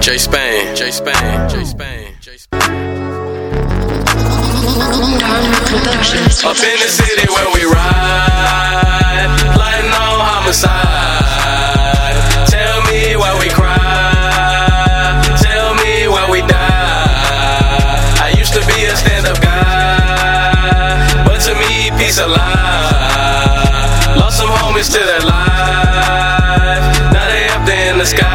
[0.00, 2.60] J Spain, J Spain, J Spain, J Spain.
[6.44, 7.53] Up in the city where
[22.14, 22.94] to me, peace.
[24.14, 28.30] Lost some homies to that life, now they up there in the sky.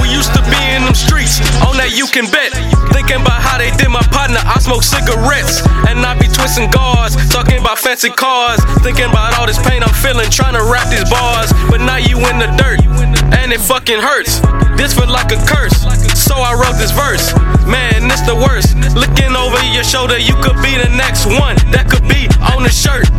[0.00, 2.56] We used to be in them streets, on that you can bet.
[2.96, 5.60] Thinking about how they did my partner, I smoke cigarettes.
[5.88, 8.60] And I be twisting guards, talking about fancy cars.
[8.80, 11.52] Thinking about all this pain I'm feeling, trying to rap these bars.
[11.68, 12.80] But now you in the dirt,
[13.36, 14.40] and it fucking hurts.
[14.80, 15.84] This feel like a curse,
[19.90, 21.58] shoulder, you could be the next one.
[21.74, 23.10] That could be on the shirt.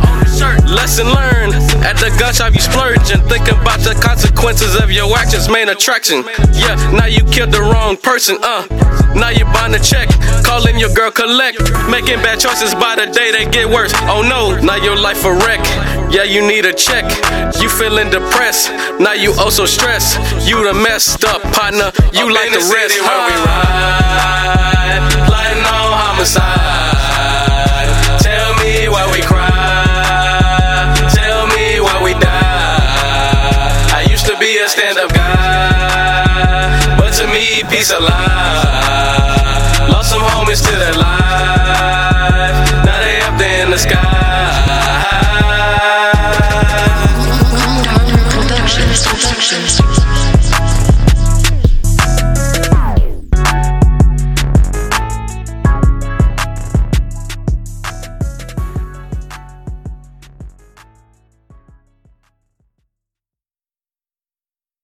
[0.64, 1.52] Lesson learned
[1.84, 5.50] at the gun shop, you splurge and think about the consequences of your actions.
[5.52, 6.24] Main attraction.
[6.56, 8.64] Yeah, now you killed the wrong person, uh.
[9.12, 10.08] Now you buying a check,
[10.42, 11.60] calling your girl collect.
[11.92, 13.92] Making bad choices by the day they get worse.
[14.08, 15.60] Oh no, now your life a wreck.
[16.08, 17.04] Yeah, you need a check.
[17.60, 18.72] You feeling depressed.
[18.98, 20.16] Now you also stressed.
[20.48, 21.92] You the messed up partner.
[22.16, 22.96] You like the, rest.
[22.96, 23.81] Where we ride,
[37.80, 39.21] to me,